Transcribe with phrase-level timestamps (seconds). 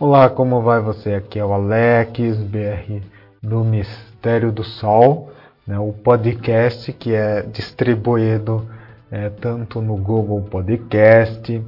[0.00, 1.12] Olá, como vai você?
[1.12, 3.02] Aqui é o Alex BR
[3.42, 5.30] do Mistério do Sol,
[5.66, 8.66] né, o podcast que é distribuído
[9.10, 11.62] é, tanto no Google Podcast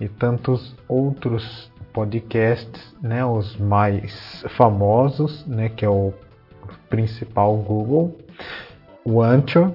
[0.00, 6.14] e tantos outros podcasts, né, os mais famosos, né, que é o
[6.88, 8.16] principal Google,
[9.04, 9.72] o Anchor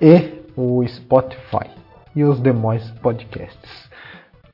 [0.00, 1.68] e o Spotify
[2.14, 3.90] e os demais podcasts.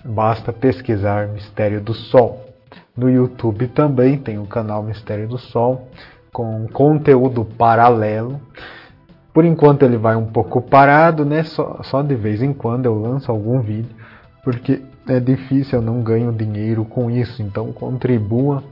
[0.04, 2.51] Basta pesquisar Mistério do Sol.
[2.96, 5.88] No YouTube também tem o canal Mistério do Sol
[6.30, 8.40] com conteúdo paralelo.
[9.32, 11.42] Por enquanto ele vai um pouco parado, né?
[11.42, 13.94] Só, só de vez em quando eu lanço algum vídeo,
[14.44, 17.42] porque é difícil, eu não ganho dinheiro com isso.
[17.42, 18.62] Então contribua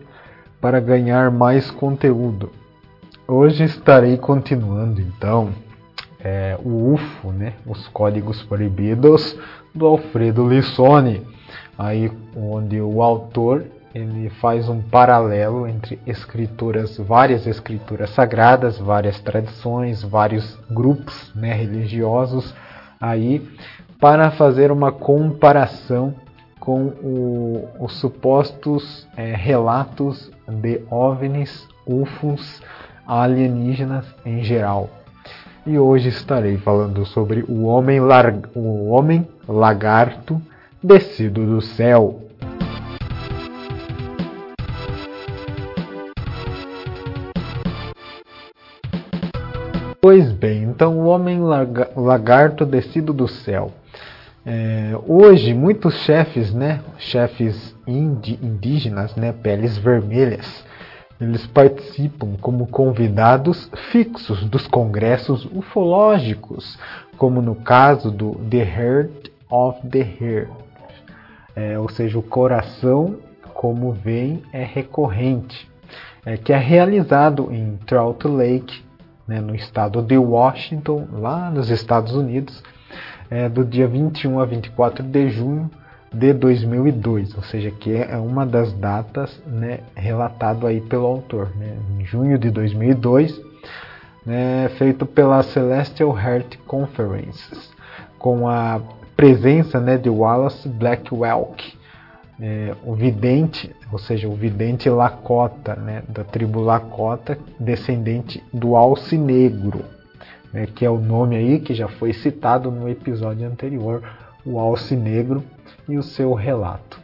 [0.60, 2.51] para ganhar mais conteúdo.
[3.27, 5.51] Hoje estarei continuando então
[6.23, 7.55] é, o UFO, né?
[7.66, 9.38] Os Códigos Proibidos
[9.74, 11.27] do Alfredo Lissone,
[11.79, 20.02] aí onde o autor ele faz um paralelo entre escrituras, várias escrituras sagradas, várias tradições,
[20.02, 22.55] vários grupos né, religiosos
[23.01, 23.46] aí
[23.99, 26.15] para fazer uma comparação
[26.59, 32.63] com o, os supostos é, relatos de OVNIs, UFOs,
[33.07, 34.88] alienígenas em geral.
[35.66, 38.01] E hoje estarei falando sobre o homem,
[38.55, 40.41] o homem lagarto
[40.83, 42.30] descido do céu.
[50.02, 51.40] Pois bem, então o homem
[51.95, 53.70] lagarto descido do céu.
[54.46, 60.65] É, hoje, muitos chefes, né, chefes indígenas, né, peles vermelhas,
[61.21, 66.78] eles participam como convidados fixos dos congressos ufológicos,
[67.19, 70.48] como no caso do The Heart of the Heart,
[71.54, 73.16] é, ou seja, o coração
[73.53, 75.71] como vem é recorrente,
[76.25, 78.89] é, que é realizado em Trout Lake,
[79.31, 82.61] né, no estado de Washington, lá nos Estados Unidos,
[83.31, 85.71] é, do dia 21 a 24 de junho
[86.13, 91.77] de 2002, ou seja, que é uma das datas né, relatado aí pelo autor, né,
[91.97, 93.41] em junho de 2002,
[94.27, 97.71] né, feito pela Celestial Heart Conferences,
[98.19, 98.81] com a
[99.17, 101.55] presença né, de Wallace Blackwell,
[102.41, 109.19] é, o vidente, ou seja, o vidente Lakota, né, da tribo Lakota, descendente do Alce
[109.19, 109.84] Negro,
[110.53, 114.03] né, que é o nome aí que já foi citado no episódio anterior,
[114.45, 115.45] o Alce Negro
[115.89, 116.99] e o seu relato.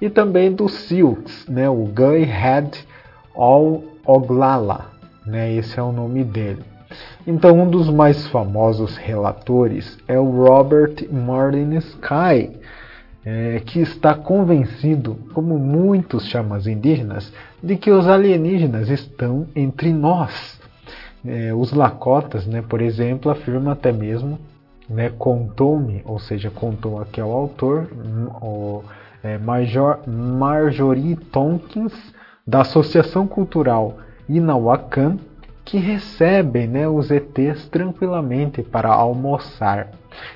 [0.00, 2.86] E também do Silks, né, o Guy Head
[3.34, 4.90] Oglala,
[5.24, 6.62] né, esse é o nome dele.
[7.26, 12.50] Então, um dos mais famosos relatores é o Robert Martin Sky,
[13.24, 20.60] é, que está convencido, como muitos chamas indígenas, de que os alienígenas estão entre nós.
[21.24, 24.38] É, os Lakotas, né, por exemplo, afirmam até mesmo,
[24.88, 27.88] né, contou-me, ou seja, contou aqui ao autor,
[28.40, 28.82] o
[29.22, 31.92] é, Major, Marjorie Tompkins,
[32.44, 35.18] da Associação Cultural Inawakan,
[35.64, 39.90] que recebem né, os ETs tranquilamente para almoçar.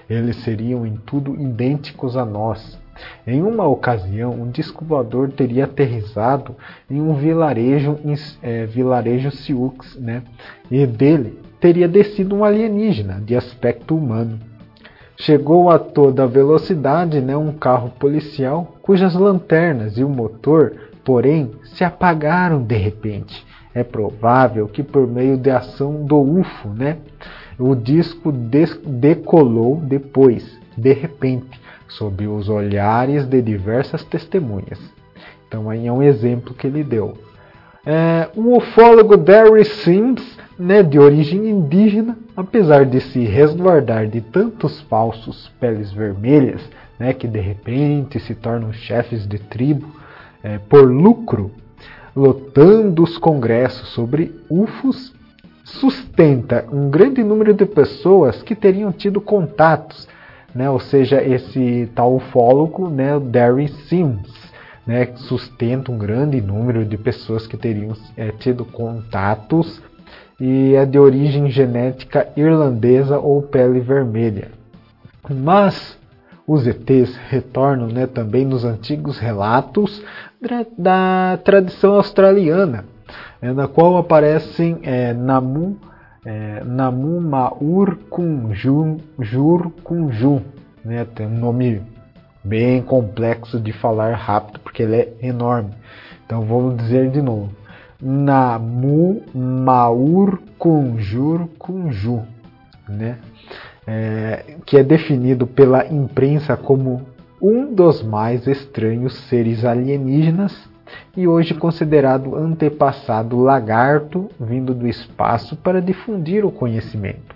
[0.09, 2.78] Eles seriam em tudo idênticos a nós.
[3.26, 6.56] Em uma ocasião, um disco voador teria aterrissado
[6.91, 7.98] em um vilarejo,
[8.42, 10.22] é, vilarejo Sioux, né?
[10.70, 14.38] e dele teria descido um alienígena de aspecto humano.
[15.19, 21.82] Chegou a toda velocidade né, um carro policial cujas lanternas e o motor, porém, se
[21.82, 23.46] apagaram de repente.
[23.76, 26.97] É provável que por meio de ação do UFO, né,
[27.59, 34.81] o disco decolou depois, de repente, sob os olhares de diversas testemunhas.
[35.47, 37.19] Então aí é um exemplo que ele deu.
[37.84, 44.81] É, o ufólogo Derry Sims, né, de origem indígena, apesar de se resguardar de tantos
[44.88, 46.62] falsos peles vermelhas,
[46.99, 49.87] né, que de repente se tornam chefes de tribo
[50.43, 51.50] é, por lucro,
[52.17, 55.15] lotando os congressos sobre UFOs
[55.63, 60.09] sustenta um grande número de pessoas que teriam tido contatos,
[60.55, 60.71] né?
[60.71, 64.33] ou seja, esse tal ufólogo, né, Darry Sims,
[64.87, 69.83] né, sustenta um grande número de pessoas que teriam é, tido contatos
[70.41, 74.53] e é de origem genética irlandesa ou pele vermelha.
[75.29, 75.99] Mas
[76.47, 80.01] os ETs retornam né, também nos antigos relatos
[80.77, 82.85] da tradição australiana,
[83.41, 85.79] é, na qual aparecem é, Namu,
[86.25, 89.73] é, Namu Maur Kunjun, Jur.
[90.85, 91.83] Né, tem um nome
[92.44, 95.71] bem complexo de falar rápido, porque ele é enorme.
[96.25, 97.50] Então vamos dizer de novo.
[98.00, 102.23] Namu Maur Conjur Kunju,
[102.89, 103.19] né?
[103.87, 107.06] É, que é definido pela imprensa como
[107.41, 110.56] um dos mais estranhos seres alienígenas
[111.17, 117.35] e hoje considerado antepassado lagarto vindo do espaço para difundir o conhecimento.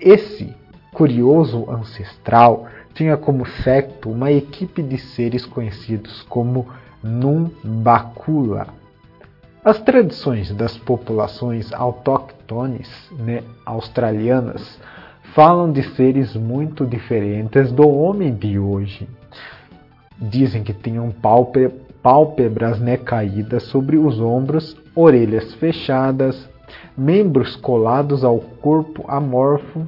[0.00, 0.54] Esse
[0.92, 6.66] curioso ancestral tinha como secto uma equipe de seres conhecidos como
[7.02, 8.68] Numbakula.
[9.64, 14.78] As tradições das populações autóctones né, australianas
[15.34, 19.08] falam de seres muito diferentes do homem de hoje.
[20.16, 21.12] Dizem que tinham
[22.02, 26.48] pálpebras né, caídas sobre os ombros, orelhas fechadas,
[26.96, 29.84] membros colados ao corpo amorfo,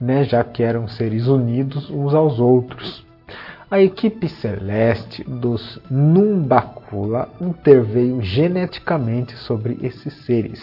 [0.00, 3.04] né, já que eram seres unidos uns aos outros.
[3.68, 10.62] A equipe celeste dos Numbacula interveio geneticamente sobre esses seres,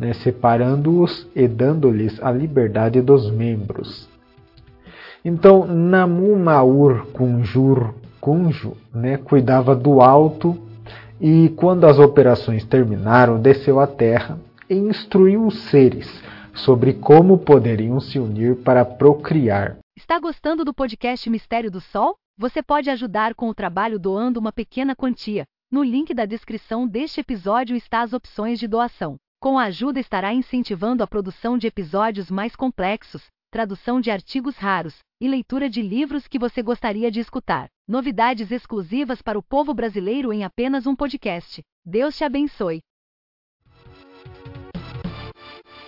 [0.00, 4.08] né, separando-os e dando-lhes a liberdade dos membros.
[5.22, 10.56] Então, Namu Maur Kunjur Kunju né, cuidava do alto
[11.20, 14.38] e, quando as operações terminaram, desceu à terra
[14.68, 16.08] e instruiu os seres
[16.54, 19.76] sobre como poderiam se unir para procriar.
[19.96, 22.16] Está gostando do podcast Mistério do Sol?
[22.38, 25.44] Você pode ajudar com o trabalho doando uma pequena quantia.
[25.70, 29.16] No link da descrição deste episódio está as opções de doação.
[29.40, 34.98] Com a ajuda estará incentivando a produção de episódios mais complexos, tradução de artigos raros
[35.18, 37.66] e leitura de livros que você gostaria de escutar.
[37.88, 41.62] Novidades exclusivas para o povo brasileiro em apenas um podcast.
[41.82, 42.82] Deus te abençoe.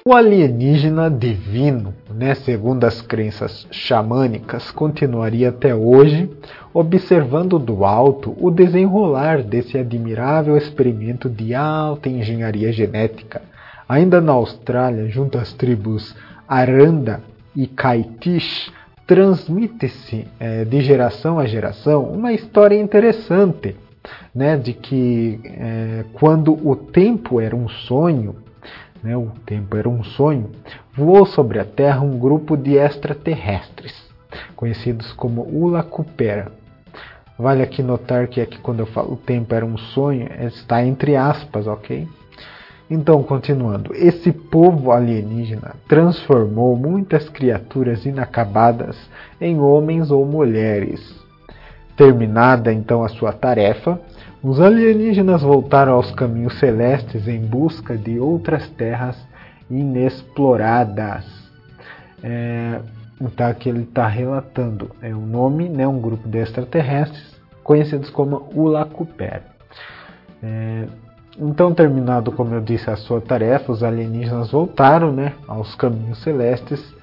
[0.05, 6.29] O alienígena divino, né, segundo as crenças xamânicas, continuaria até hoje
[6.75, 13.43] observando do alto o desenrolar desse admirável experimento de alta engenharia genética.
[13.89, 16.17] Ainda na Austrália, junto às tribos
[16.49, 17.21] Aranda
[17.55, 18.73] e Kaitish,
[19.07, 23.77] transmite-se é, de geração a geração uma história interessante,
[24.35, 28.35] né, de que é, quando o tempo era um sonho,
[29.03, 30.51] né, o tempo era um sonho,
[30.95, 33.95] voou sobre a Terra um grupo de extraterrestres,
[34.55, 36.53] conhecidos como Ulacupera.
[37.39, 41.17] Vale aqui notar que aqui quando eu falo o tempo era um sonho, está entre
[41.17, 42.07] aspas, ok?
[42.91, 48.97] Então, continuando, esse povo alienígena transformou muitas criaturas inacabadas
[49.41, 51.01] em homens ou mulheres.
[51.97, 53.99] Terminada então a sua tarefa,
[54.43, 59.17] os alienígenas voltaram aos caminhos celestes em busca de outras terras
[59.71, 61.25] inexploradas.
[62.23, 62.81] É,
[63.21, 68.49] então aqui ele está relatando é um nome, né, um grupo de extraterrestres conhecidos como
[68.53, 69.43] Ulacuper.
[70.43, 70.87] É,
[71.39, 76.95] então, terminado, como eu disse, a sua tarefa, os alienígenas voltaram né, aos caminhos celestes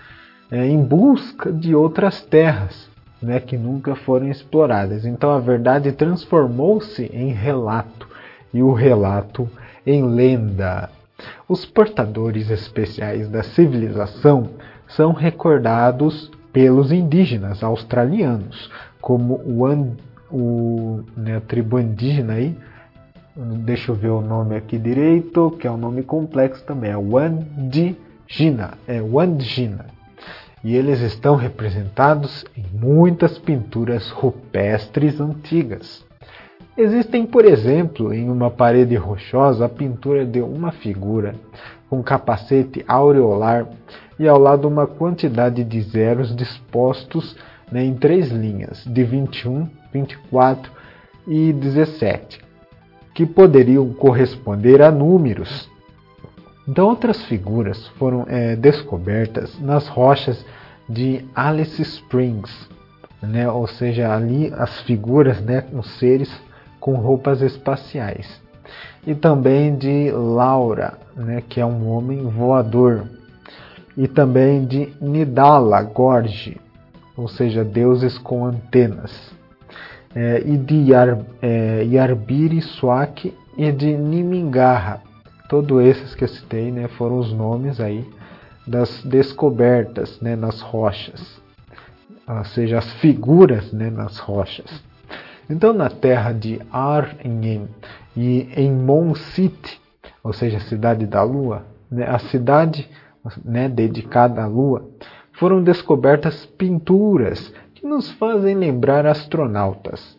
[0.52, 2.89] é, em busca de outras terras
[3.22, 5.06] né, que nunca foram exploradas.
[5.06, 8.08] Então a verdade transformou-se em relato
[8.54, 9.50] e o relato
[9.86, 10.90] em lenda.
[11.48, 14.52] Os portadores especiais da civilização
[14.88, 18.72] são recordados pelos indígenas australianos,
[19.02, 19.96] como o,
[20.32, 22.58] o né, a tribo indígena aí,
[23.36, 28.74] deixa eu ver o nome aqui direito, que é um nome complexo também, é Wandjina,
[28.88, 29.99] é Wandjina
[30.64, 36.06] e eles estão representados em muitas pinturas rupestres antigas.
[36.78, 41.36] Existem, por exemplo, em uma parede rochosa a pintura de uma figura
[41.90, 43.68] com capacete aureolar
[44.18, 47.36] e ao lado uma quantidade de zeros dispostos
[47.72, 50.72] né, em três linhas, de 21, 24
[51.28, 52.40] e 17,
[53.14, 55.70] que poderiam corresponder a números
[56.78, 60.46] outras figuras foram é, descobertas nas rochas
[60.88, 62.70] de Alice Springs,
[63.22, 63.50] né?
[63.50, 66.30] ou seja, ali as figuras, né, os seres
[66.80, 68.42] com roupas espaciais.
[69.06, 73.06] E também de Laura, né, que é um homem voador.
[73.98, 76.58] E também de Nidala Gorge,
[77.18, 79.12] ou seja, deuses com antenas.
[80.16, 85.02] É, e de Yar, é, Yarbiri Swak e de Nimingarra,
[85.50, 88.08] Todos esses que eu citei né, foram os nomes aí
[88.68, 91.42] das descobertas né, nas rochas,
[92.28, 94.70] ou seja, as figuras né, nas rochas.
[95.50, 97.68] Então, na terra de Arnhem
[98.16, 99.82] e em Mon City,
[100.24, 102.88] ou seja, a cidade da Lua, né, a cidade
[103.44, 104.88] né, dedicada à Lua,
[105.34, 110.16] foram descobertas pinturas que nos fazem lembrar astronautas.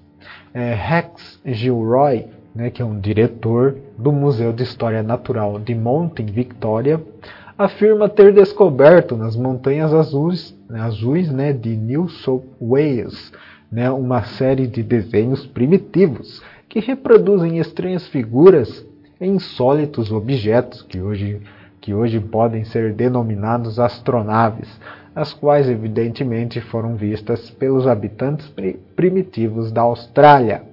[0.52, 6.26] É, Rex Gilroy né, que é um diretor do Museu de História Natural de Mountain
[6.26, 7.00] Victoria,
[7.56, 13.32] afirma ter descoberto nas Montanhas Azuis, azuis né, de New South Wales
[13.70, 18.84] né, uma série de desenhos primitivos que reproduzem estranhas figuras
[19.20, 21.40] e insólitos objetos que hoje,
[21.80, 24.68] que hoje podem ser denominados astronaves,
[25.14, 28.52] as quais evidentemente foram vistas pelos habitantes
[28.96, 30.69] primitivos da Austrália.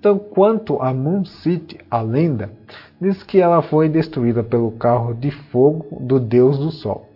[0.00, 2.50] Então, quanto a Moon City, a lenda
[2.98, 7.06] diz que ela foi destruída pelo carro de fogo do deus do sol.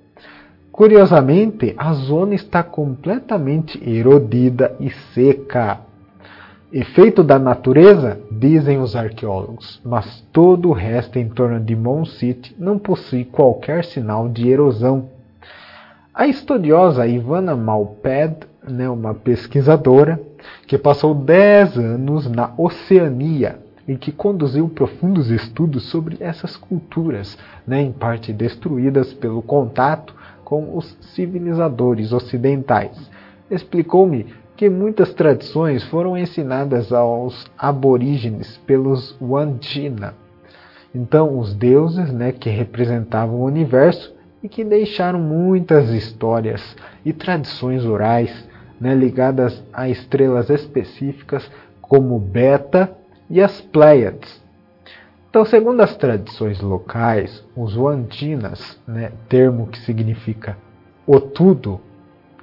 [0.71, 5.81] Curiosamente, a zona está completamente erodida e seca.
[6.71, 12.55] Efeito da natureza, dizem os arqueólogos, mas todo o resto em torno de Moon City
[12.59, 15.09] não possui qualquer sinal de erosão.
[16.13, 20.21] A estudiosa Ivana Malpad, né, uma pesquisadora,
[20.67, 27.37] que passou 10 anos na Oceania e que conduziu profundos estudos sobre essas culturas,
[27.67, 33.11] né, em parte destruídas pelo contato com os civilizadores ocidentais.
[33.51, 40.15] Explicou-me que muitas tradições foram ensinadas aos aborígenes pelos Wandjina.
[40.95, 47.85] Então, os deuses né, que representavam o universo e que deixaram muitas histórias e tradições
[47.85, 48.49] orais
[48.81, 51.51] né, ligadas a estrelas específicas
[51.81, 52.93] como Beta
[53.31, 54.43] e as Pleiades.
[55.31, 60.57] Então, segundo as tradições locais, os Wandinas, né, termo que significa
[61.07, 61.81] o tudo,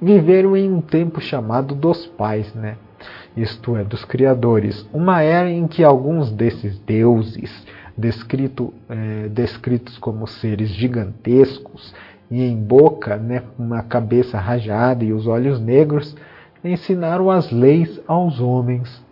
[0.00, 2.76] viveram em um tempo chamado dos pais, né?
[3.36, 7.50] isto é, dos criadores, uma era em que alguns desses deuses,
[7.96, 11.94] descrito, é, descritos como seres gigantescos
[12.32, 16.16] e em boca, né, uma cabeça rajada e os olhos negros,
[16.64, 19.04] ensinaram as leis aos homens.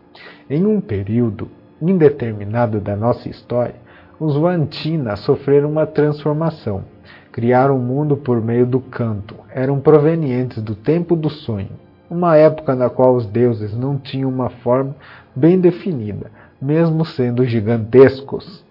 [0.48, 1.50] Em um período
[1.82, 3.74] indeterminado da nossa história,
[4.18, 6.82] os Wantina sofreram uma transformação.
[7.30, 9.34] Criaram o mundo por meio do canto.
[9.54, 11.72] Eram provenientes do tempo do sonho,
[12.08, 14.96] uma época na qual os deuses não tinham uma forma
[15.36, 18.64] bem definida, mesmo sendo gigantescos.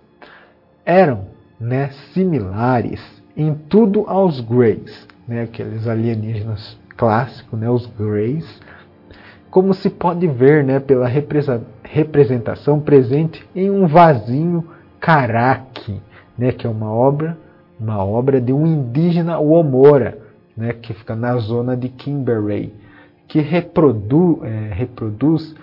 [0.84, 1.25] Eram
[1.60, 8.46] né, similares em tudo aos Greys, né, aqueles alienígenas clássicos, né, os Greys,
[9.50, 11.08] como se pode ver né, pela
[11.84, 14.68] representação presente em um vasinho
[15.00, 16.00] caraque,
[16.38, 17.38] né, que é uma obra,
[17.80, 20.18] uma obra de um indígena Womora,
[20.56, 22.74] né, que fica na zona de Kimberley,
[23.28, 25.56] que reprodu, é, reproduz,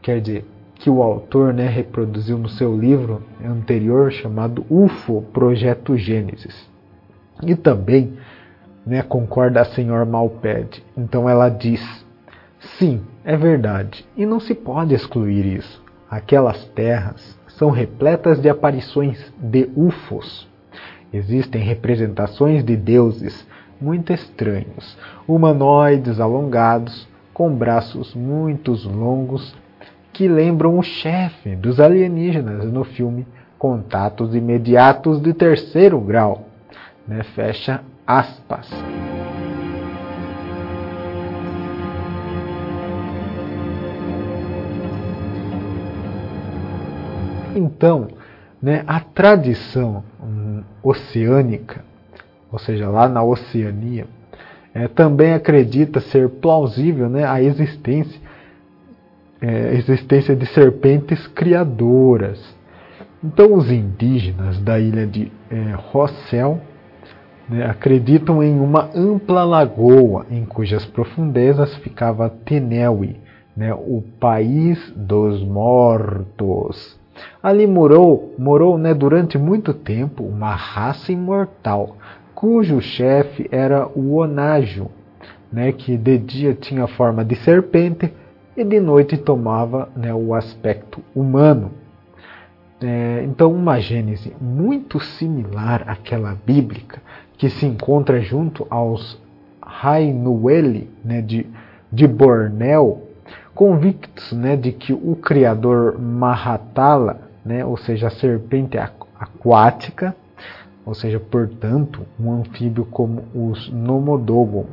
[0.00, 0.44] quer dizer,
[0.76, 6.69] que o autor né, reproduziu no seu livro anterior chamado UFO Projeto Gênesis.
[7.42, 8.14] E também
[8.86, 10.82] né, concorda a senhora Malped.
[10.96, 11.80] Então ela diz:
[12.78, 15.82] sim, é verdade, e não se pode excluir isso.
[16.10, 20.48] Aquelas terras são repletas de aparições de UFOs.
[21.12, 23.46] Existem representações de deuses
[23.80, 29.54] muito estranhos, humanoides alongados, com braços muito longos,
[30.12, 33.26] que lembram o chefe dos alienígenas no filme
[33.58, 36.49] Contatos Imediatos de Terceiro Grau.
[37.10, 37.24] Né?
[37.34, 38.70] Fecha aspas.
[47.56, 48.06] Então,
[48.62, 51.84] né, a tradição hum, oceânica,
[52.52, 54.06] ou seja, lá na Oceania,
[54.72, 58.20] é, também acredita ser plausível né, a existência,
[59.42, 62.40] é, existência de serpentes criadoras.
[63.24, 66.69] Então, os indígenas da ilha de é, Rossel
[67.50, 73.16] né, acreditam em uma ampla lagoa em cujas profundezas ficava Tenewi,
[73.56, 76.98] né, o país dos mortos.
[77.42, 81.96] Ali morou, morou né, durante muito tempo uma raça imortal,
[82.34, 84.88] cujo chefe era o Onágio,
[85.52, 88.12] né, que de dia tinha forma de serpente
[88.56, 91.72] e de noite tomava né, o aspecto humano.
[92.82, 97.02] É, então, uma gênese muito similar àquela bíblica,
[97.40, 99.18] que se encontra junto aos
[99.62, 101.46] Rainueli né, de,
[101.90, 103.00] de Bornéu,
[103.54, 108.76] convictos né, de que o criador Mahatala, né, ou seja, a serpente
[109.18, 110.14] aquática,
[110.84, 114.66] ou seja, portanto, um anfíbio como os Nomodogon,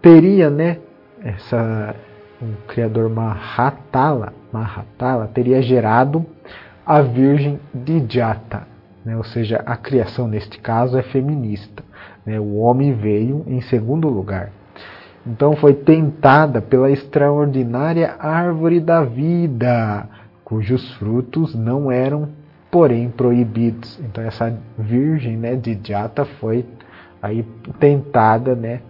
[0.00, 0.78] teria, né,
[1.22, 1.94] essa,
[2.40, 6.24] o criador Mahatala, Mahatala teria gerado
[6.86, 8.73] a Virgem Dijata,
[9.04, 9.16] né?
[9.16, 11.82] ou seja, a criação neste caso é feminista.
[12.24, 12.40] Né?
[12.40, 14.50] O homem veio em segundo lugar.
[15.26, 20.06] Então foi tentada pela extraordinária árvore da vida,
[20.44, 22.28] cujos frutos não eram,
[22.70, 23.98] porém, proibidos.
[24.00, 26.66] Então essa virgem, né, de Jata foi
[27.22, 27.42] aí
[27.80, 28.80] tentada, né,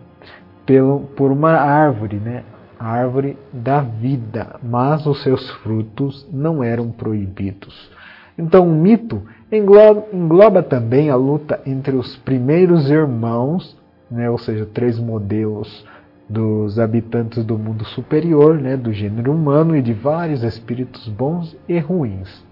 [0.67, 2.43] pelo, por uma árvore, né,
[2.81, 7.91] a árvore da vida, mas os seus frutos não eram proibidos.
[8.37, 13.77] Então o mito engloba, engloba também a luta entre os primeiros irmãos,
[14.11, 15.85] né, ou seja, três modelos
[16.29, 21.79] dos habitantes do mundo superior, né, do gênero humano e de vários espíritos bons e
[21.79, 22.45] ruins.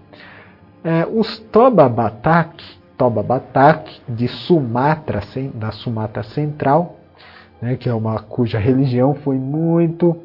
[0.83, 2.63] É, os Toba Batak,
[4.07, 5.21] de Sumatra,
[5.55, 6.97] da Sumatra Central,
[7.61, 10.15] né, que é uma cuja religião foi muito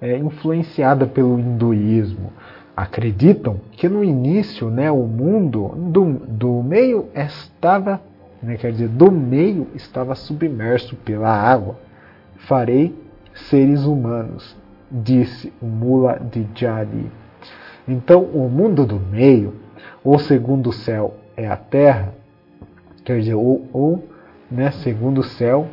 [0.00, 2.32] é, influenciada pelo hinduísmo.
[2.76, 8.00] Acreditam que no início, né, o mundo do, do meio estava,
[8.42, 11.76] né, quer dizer, do meio estava submerso pela água
[12.46, 12.94] farei
[13.34, 14.56] seres humanos,
[14.90, 17.10] disse o Mula de Jari.
[17.86, 19.54] Então, o mundo do meio,
[20.04, 22.14] ou segundo céu, é a terra,
[23.04, 24.08] quer dizer, ou, ou
[24.50, 25.66] né, segundo céu,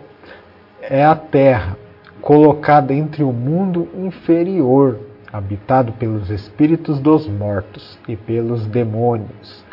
[0.82, 1.78] é a terra,
[2.22, 5.00] colocada entre o mundo inferior,
[5.32, 9.64] habitado pelos espíritos dos mortos e pelos demônios.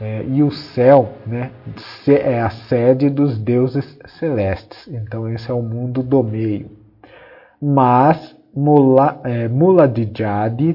[0.00, 1.50] É, e o céu né,
[2.06, 4.88] é a sede dos deuses celestes.
[4.88, 6.70] Então, esse é o mundo do meio.
[7.60, 9.48] Mas Mula, é,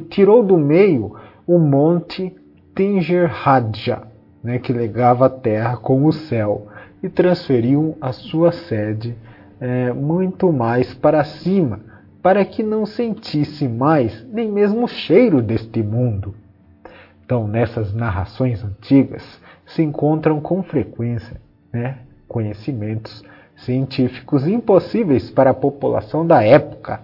[0.09, 1.15] tirou do meio
[1.47, 2.35] o monte
[2.75, 4.03] Tingerhadja,
[4.43, 6.67] né, que legava a terra com o céu,
[7.01, 9.15] e transferiu a sua sede
[9.59, 11.79] é, muito mais para cima,
[12.25, 16.33] para que não sentisse mais nem mesmo o cheiro deste mundo.
[17.23, 19.21] Então, nessas narrações antigas
[19.67, 21.39] se encontram com frequência
[21.71, 23.23] né, conhecimentos
[23.57, 26.99] científicos impossíveis para a população da época.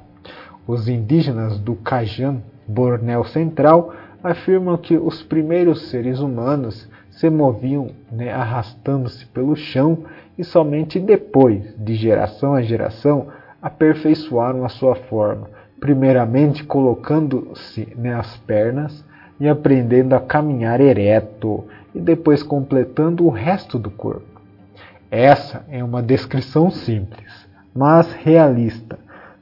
[0.65, 8.34] Os indígenas do Kajan, Bornéu Central, afirmam que os primeiros seres humanos se moviam né,
[8.34, 9.99] arrastando-se pelo chão
[10.36, 13.27] e somente depois, de geração a geração,
[13.62, 19.04] aperfeiçoaram a sua forma, primeiramente colocando-se né, as pernas
[19.39, 24.41] e aprendendo a caminhar ereto e depois completando o resto do corpo.
[25.10, 28.97] Essa é uma descrição simples, mas realista,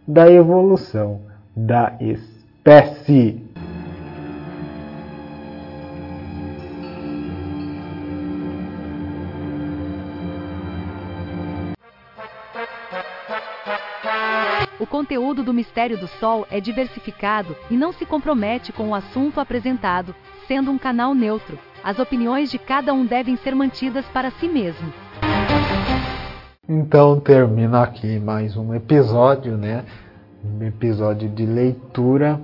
[0.08, 1.22] da evolução
[1.56, 3.44] da espécie.
[14.80, 19.42] O conteúdo do Mistério do Sol é diversificado e não se compromete com o assunto
[19.42, 20.16] apresentado,
[20.48, 21.60] sendo um canal neutro.
[21.84, 24.94] As opiniões de cada um devem ser mantidas para si mesmo.
[26.68, 29.84] Então termina aqui mais um episódio, né?
[30.46, 32.40] Um episódio de leitura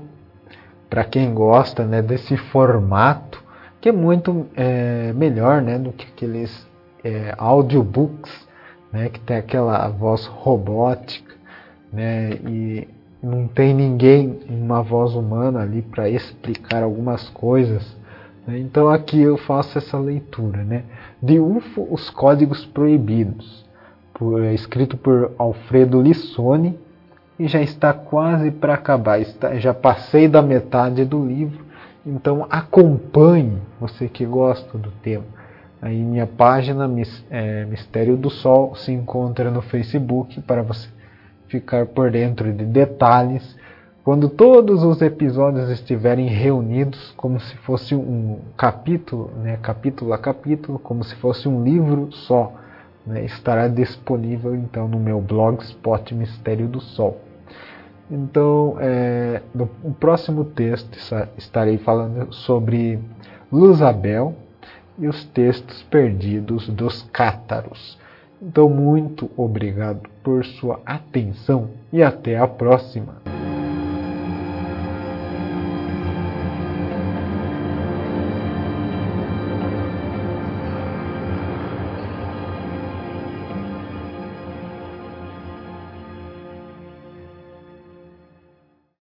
[0.89, 3.41] para quem gosta, né, desse formato
[3.79, 6.67] que é muito é, melhor, né, do que aqueles
[7.01, 8.31] é, audiobooks,
[8.91, 11.35] né, que tem aquela voz robótica
[11.95, 12.31] né?
[12.45, 12.87] E
[13.23, 17.97] não tem ninguém, uma voz humana ali para explicar algumas coisas.
[18.45, 18.59] Né?
[18.59, 20.83] Então aqui eu faço essa leitura, né?
[21.23, 23.65] De UFO, os códigos proibidos,
[24.13, 26.77] por, é, escrito por Alfredo Lissone
[27.39, 29.19] e já está quase para acabar.
[29.19, 31.65] Está, já passei da metade do livro,
[32.05, 35.23] então acompanhe você que gosta do tema.
[35.81, 36.89] Aí minha página
[37.29, 40.94] é, Mistério do Sol se encontra no Facebook para você
[41.47, 43.55] ficar por dentro de detalhes
[44.05, 50.77] quando todos os episódios estiverem reunidos como se fosse um capítulo, né, capítulo a capítulo,
[50.77, 52.53] como se fosse um livro só,
[53.03, 57.19] né, estará disponível então no meu blogspot Mistério do Sol.
[58.11, 60.95] Então, é, no, no próximo texto
[61.35, 62.99] estarei falando sobre
[63.51, 64.35] Luzabel
[64.99, 67.97] e os textos perdidos dos cátaros.
[68.47, 73.15] Então, muito obrigado por sua atenção e até a próxima.